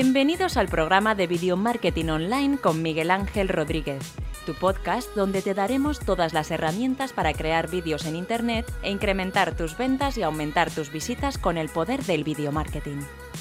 [0.00, 4.00] Bienvenidos al programa de Video Marketing Online con Miguel Ángel Rodríguez,
[4.46, 9.56] tu podcast donde te daremos todas las herramientas para crear vídeos en Internet e incrementar
[9.56, 12.98] tus ventas y aumentar tus visitas con el poder del video marketing.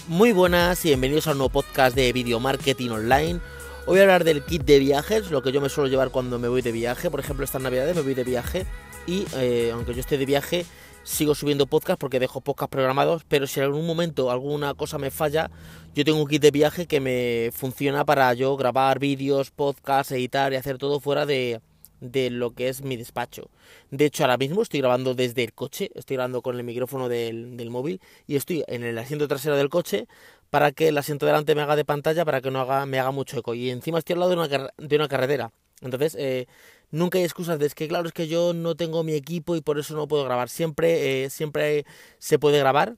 [0.08, 3.40] Muy buenas y bienvenidos a un nuevo podcast de Video Marketing Online.
[3.86, 6.40] Hoy voy a hablar del kit de viajes, lo que yo me suelo llevar cuando
[6.40, 7.12] me voy de viaje.
[7.12, 8.66] Por ejemplo, esta Navidad me voy de viaje
[9.06, 10.66] y eh, aunque yo esté de viaje,
[11.08, 15.10] sigo subiendo podcast porque dejo podcast programados, pero si en algún momento alguna cosa me
[15.10, 15.50] falla,
[15.96, 20.52] yo tengo un kit de viaje que me funciona para yo grabar vídeos, podcasts, editar
[20.52, 21.62] y hacer todo fuera de,
[22.02, 23.50] de lo que es mi despacho.
[23.90, 27.56] De hecho, ahora mismo estoy grabando desde el coche, estoy grabando con el micrófono del,
[27.56, 30.08] del móvil y estoy en el asiento trasero del coche
[30.50, 33.12] para que el asiento delante me haga de pantalla para que no haga, me haga
[33.12, 33.54] mucho eco.
[33.54, 35.52] Y encima estoy al lado de una, de una carretera.
[35.82, 36.48] Entonces, eh,
[36.92, 39.62] nunca hay excusas de es que claro, es que yo no tengo mi equipo y
[39.62, 40.50] por eso no puedo grabar.
[40.50, 41.86] Siempre, eh, siempre
[42.18, 42.96] se puede grabar,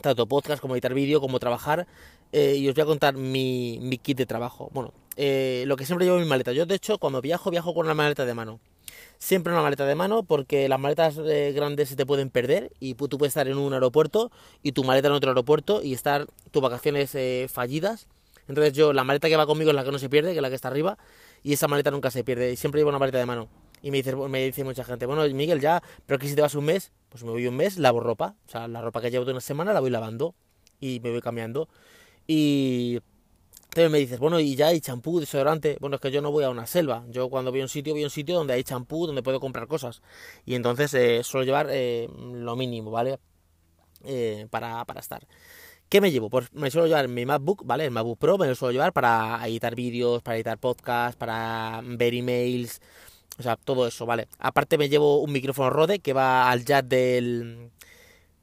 [0.00, 1.86] tanto podcast como editar vídeo, como trabajar.
[2.32, 4.68] Eh, y os voy a contar mi, mi kit de trabajo.
[4.72, 6.52] Bueno, lo que siempre llevo en mi maleta.
[6.52, 8.58] Yo, de hecho, cuando viajo, viajo con una maleta de mano.
[9.18, 13.16] Siempre una maleta de mano porque las maletas grandes se te pueden perder y tú
[13.16, 14.32] puedes estar en un aeropuerto
[14.64, 17.16] y tu maleta en otro aeropuerto y estar tus vacaciones
[17.52, 18.08] fallidas.
[18.48, 20.42] Entonces yo, la maleta que va conmigo es la que no se pierde, que es
[20.42, 20.98] la que está arriba
[21.44, 22.52] y esa maleta nunca se pierde.
[22.52, 23.48] Y siempre llevo una maleta de mano.
[23.82, 26.90] Y me dice, mucha gente, bueno, Miguel, ya, pero que si te vas un mes,
[27.10, 28.34] pues me voy un mes, lavo ropa.
[28.46, 30.34] O sea, la ropa que llevo de una semana la voy lavando
[30.80, 31.68] y me voy cambiando.
[32.26, 33.00] Y
[33.74, 35.76] también me dices, bueno, y ya hay champú, desodorante.
[35.80, 37.04] Bueno, es que yo no voy a una selva.
[37.10, 39.38] Yo cuando voy a un sitio, voy a un sitio donde hay champú, donde puedo
[39.38, 40.00] comprar cosas.
[40.46, 43.18] Y entonces eh, suelo llevar eh, lo mínimo, ¿vale?
[44.04, 45.26] Eh, para, para estar.
[45.88, 46.28] ¿Qué me llevo?
[46.30, 47.84] Pues me suelo llevar mi MacBook, ¿vale?
[47.84, 52.14] El MacBook Pro me lo suelo llevar para editar vídeos, para editar podcasts, para ver
[52.14, 52.80] emails,
[53.38, 54.28] o sea, todo eso, ¿vale?
[54.38, 57.70] Aparte me llevo un micrófono Rode que va al jack del,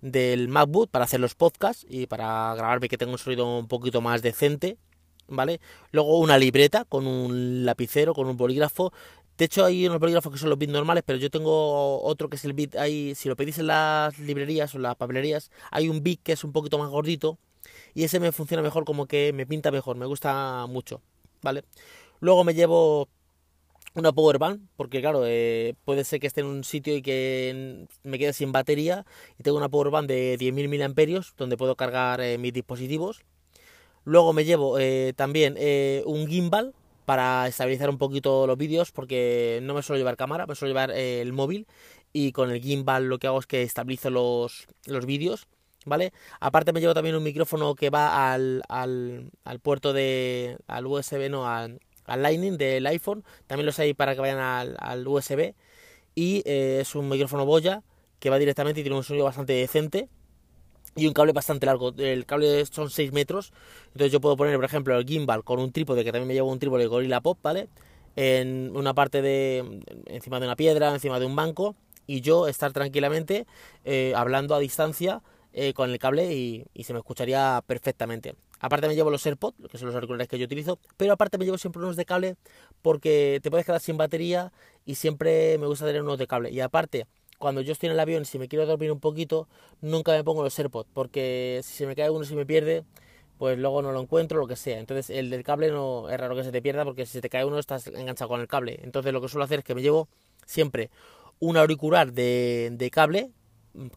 [0.02, 4.02] del MacBook para hacer los podcasts y para grabarme que tenga un sonido un poquito
[4.02, 4.78] más decente,
[5.28, 5.59] ¿vale?
[5.92, 8.94] Luego una libreta con un lapicero, con un bolígrafo.
[9.41, 12.35] De hecho, hay unos bolígrafos que son los bits normales, pero yo tengo otro que
[12.35, 12.75] es el bit.
[12.75, 16.43] Hay, si lo pedís en las librerías o las papelerías, hay un bit que es
[16.43, 17.39] un poquito más gordito.
[17.95, 21.02] Y ese me funciona mejor, como que me pinta mejor, me gusta mucho.
[21.41, 21.63] ¿Vale?
[22.19, 23.09] Luego me llevo
[23.95, 27.87] una power bank, porque claro, eh, puede ser que esté en un sitio y que
[28.03, 29.08] me quede sin batería.
[29.39, 33.23] Y tengo una power bank de 10.000 mAh donde puedo cargar eh, mis dispositivos.
[34.05, 35.58] Luego me llevo eh, también
[36.05, 36.75] un gimbal
[37.06, 40.92] para estabilizar un poquito los vídeos porque no me suelo llevar cámara, me suelo llevar
[40.92, 41.67] eh, el móvil
[42.14, 45.48] y con el gimbal lo que hago es que estabilizo los, los vídeos,
[45.86, 46.14] ¿vale?
[46.39, 49.32] Aparte me llevo también un micrófono que va al, al,
[49.62, 50.58] puerto de...
[50.67, 54.76] al USB, no, al, al, Lightning del iPhone, también los hay para que vayan al,
[54.80, 55.54] al USB
[56.16, 57.83] y eh, es un micrófono boya
[58.20, 60.10] que va directamente y tiene un sonido bastante decente
[60.95, 61.93] y un cable bastante largo.
[61.97, 63.53] El cable son 6 metros.
[63.87, 66.52] Entonces yo puedo poner, por ejemplo, el gimbal con un trípode, que también me llevo
[66.52, 67.69] un trípode Gorilla Pop, ¿vale?
[68.15, 69.81] En una parte de.
[70.07, 71.75] encima de una piedra, encima de un banco.
[72.07, 73.45] Y yo estar tranquilamente
[73.85, 75.21] eh, hablando a distancia
[75.53, 78.35] eh, con el cable y, se me escucharía perfectamente.
[78.59, 81.45] Aparte me llevo los AirPods, que son los auriculares que yo utilizo, pero aparte me
[81.45, 82.35] llevo siempre unos de cable
[82.81, 84.53] porque te puedes quedar sin batería
[84.85, 86.52] y siempre me gusta tener unos de cable.
[86.52, 87.05] Y aparte,
[87.41, 89.49] cuando yo estoy en el avión, si me quiero dormir un poquito,
[89.81, 92.85] nunca me pongo los AirPods, porque si se me cae uno y se me pierde,
[93.39, 94.79] pues luego no lo encuentro, lo que sea.
[94.79, 97.29] Entonces el del cable no es raro que se te pierda, porque si se te
[97.29, 98.79] cae uno estás enganchado con el cable.
[98.83, 100.07] Entonces lo que suelo hacer es que me llevo
[100.45, 100.91] siempre
[101.39, 103.31] un auricular de, cable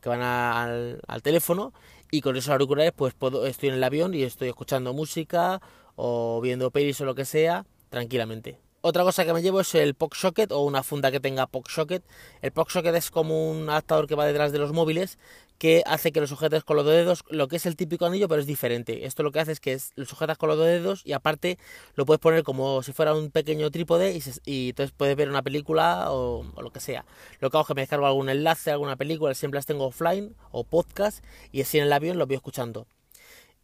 [0.01, 1.75] que van al, al, teléfono
[2.11, 5.61] y con esos auriculares pues puedo, estoy en el avión y estoy escuchando música
[5.97, 8.64] o viendo pelis o lo que sea tranquilamente.
[8.87, 11.71] Otra cosa que me llevo es el POC Socket o una funda que tenga POC
[11.71, 12.05] Socket.
[12.43, 15.19] El POC Socket es como un adaptador que va detrás de los móviles
[15.57, 18.43] que hace que lo sujetes con los dedos, lo que es el típico anillo, pero
[18.43, 19.07] es diferente.
[19.07, 21.57] Esto lo que hace es que lo sujetas con los dedos y aparte
[21.95, 26.13] lo puedes poner como si fuera un pequeño trípode y, entonces puedes ver una película
[26.13, 27.07] o, lo que sea.
[27.41, 30.37] Lo que hago es que me descargo algún enlace, alguna película, siempre las tengo offline
[30.51, 32.87] o podcast y así en el avión lo voy escuchando.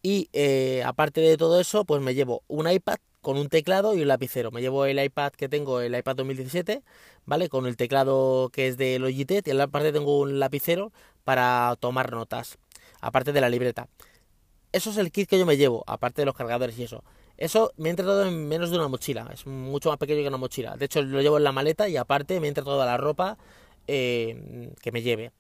[0.03, 4.03] Y eh, aparte de todo eso, pues me llevo un iPad con un teclado y
[4.03, 4.51] un lapicero.
[4.51, 6.83] Me llevo el iPad que tengo, el iPad 2017,
[7.27, 7.49] ¿vale?
[7.49, 10.93] Con el teclado que es de Logitech y aparte tengo un lapicero
[11.25, 12.59] para tomar notas,
[13.01, 13.89] aparte de la libreta.
[14.73, 17.03] Eso es el kit que yo me llevo, aparte de los cargadores y eso.
[17.37, 20.37] Eso me entra todo en menos de una mochila, es mucho más pequeño que una
[20.37, 20.77] mochila.
[20.77, 23.39] De hecho, lo llevo en la maleta y aparte me entra toda la ropa
[23.87, 25.33] eh, que me lleve.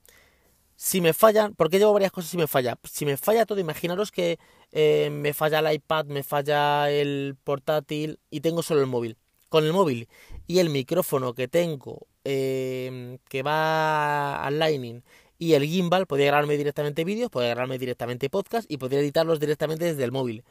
[0.82, 2.78] Si me fallan, porque llevo varias cosas si me falla.
[2.90, 4.38] Si me falla todo, imaginaros que
[4.72, 9.18] eh, me falla el iPad, me falla el portátil y tengo solo el móvil.
[9.50, 10.08] Con el móvil
[10.46, 15.02] y el micrófono que tengo em, que va al Lightning
[15.38, 19.84] y el gimbal, podría grabarme directamente vídeos, podría grabarme directamente podcast y podría editarlos directamente
[19.84, 20.44] desde el móvil.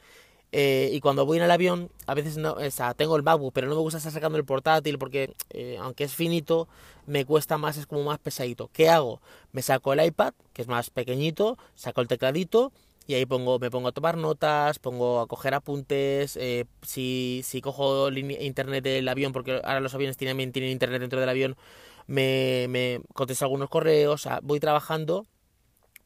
[0.52, 3.54] Eh, y cuando voy en el avión, a veces no, o sea, tengo el MacBook,
[3.54, 6.68] pero no me gusta estar sacando el portátil porque, eh, aunque es finito,
[7.06, 8.70] me cuesta más, es como más pesadito.
[8.74, 9.22] ¿Qué hago?
[9.52, 12.72] Me saco el iPad, que es más pequeñito, saco el tecladito
[13.06, 17.62] y ahí pongo, me pongo a tomar notas, pongo a coger apuntes, eh, si, si
[17.62, 21.58] cojo internet del avión, porque ahora los aviones tienen, tienen internet dentro del avión,
[22.06, 25.26] me, me contesto algunos correos, voy trabajando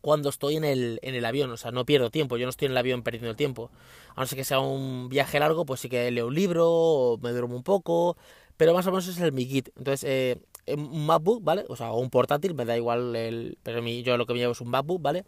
[0.03, 2.65] cuando estoy en el, en el avión, o sea, no pierdo tiempo, yo no estoy
[2.65, 3.71] en el avión perdiendo el tiempo.
[4.17, 7.17] A no ser que sea un viaje largo, pues sí que leo un libro o
[7.19, 8.17] me duermo un poco,
[8.57, 9.69] pero más o menos es el mi kit.
[9.77, 11.63] Entonces, eh, un MacBook, ¿vale?
[11.69, 14.59] O sea, un portátil, me da igual, el, pero yo lo que me llevo es
[14.59, 15.23] un MacBook, ¿vale?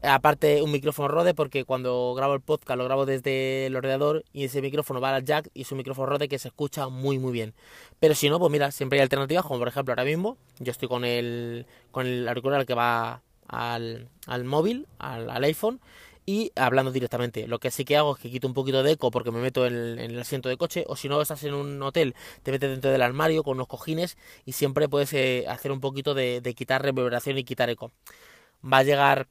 [0.00, 4.44] Aparte, un micrófono Rode, porque cuando grabo el podcast lo grabo desde el ordenador y
[4.44, 7.32] ese micrófono va al jack y es un micrófono Rode que se escucha muy, muy
[7.32, 7.52] bien.
[8.00, 10.88] Pero si no, pues mira, siempre hay alternativas, como por ejemplo ahora mismo, yo estoy
[10.88, 15.80] con el, con el auricular que va al, al móvil, al, iPhone,
[16.26, 17.48] y hablando directamente.
[17.48, 19.66] Lo que sí que hago es que quito un poquito de eco porque me meto
[19.66, 22.90] en, el asiento de coche, o si no estás en un hotel, te metes dentro
[22.90, 27.38] del armario con unos cojines y siempre puedes eh, hacer un poquito de, quitar reverberación
[27.38, 27.92] y quitar eco.
[28.64, 29.28] Va a llegar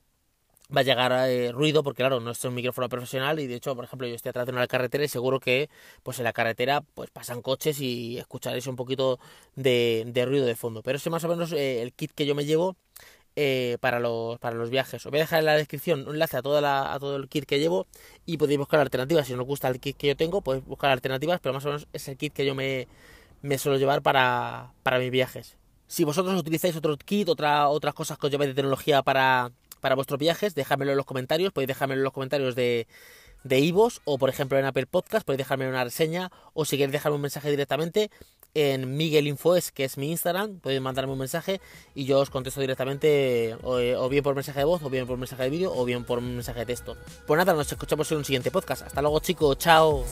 [0.76, 3.74] va a llegar eh, ruido porque claro no es un micrófono profesional y de hecho
[3.76, 5.70] por ejemplo yo estoy atrás de una carretera y seguro que
[6.04, 9.18] pues en la carretera pues pasan coches y escucharéis un poquito
[9.56, 12.44] de, ruido de fondo pero ese más o menos eh, el kit que yo me
[12.46, 12.76] llevo
[13.40, 15.06] eh, para, los, para los viajes.
[15.06, 17.30] Os voy a dejar en la descripción un enlace a, toda la, a todo el
[17.30, 17.86] kit que llevo
[18.26, 19.28] y podéis buscar alternativas.
[19.28, 21.68] Si no os gusta el kit que yo tengo, podéis buscar alternativas, pero más o
[21.68, 22.88] menos es el kit que yo me,
[23.44, 25.56] me suelo llevar para, para mis viajes.
[25.86, 29.52] Si vosotros utilizáis otro kit, otra, otras cosas que os lleváis de tecnología para,
[29.82, 31.54] para vuestros viajes, dejádmelo en los comentarios.
[31.54, 32.88] Podéis dejármelo en los comentarios de,
[33.44, 36.94] de Ivos o por ejemplo en Apple Podcast, podéis dejarme una reseña o si queréis
[36.94, 38.10] dejarme un mensaje directamente
[38.58, 41.62] en Miguel Infoes, que es mi Instagram, podéis mandarme un mensaje
[41.94, 45.18] y yo os contesto directamente o, eh, bien por mensaje de voz, o bien por
[45.20, 46.98] mensaje de vídeo, o bien por mensaje de texto.
[47.28, 48.82] Pues nada, nos escuchamos en un siguiente podcast.
[48.82, 50.04] Hasta luego chicos, chao.